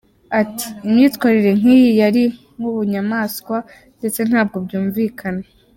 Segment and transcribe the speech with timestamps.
[0.41, 2.23] Ati “Imyitwarire nk’iyi yari
[2.57, 3.55] nk’ubunyamaswa
[3.99, 5.45] ndetse ntabwo byumvikana.